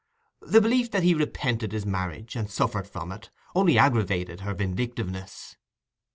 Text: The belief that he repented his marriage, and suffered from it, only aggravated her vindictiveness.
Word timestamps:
The 0.41 0.61
belief 0.61 0.89
that 0.89 1.03
he 1.03 1.13
repented 1.13 1.73
his 1.73 1.85
marriage, 1.85 2.35
and 2.35 2.49
suffered 2.49 2.87
from 2.87 3.11
it, 3.11 3.29
only 3.53 3.77
aggravated 3.77 4.39
her 4.39 4.55
vindictiveness. 4.55 5.57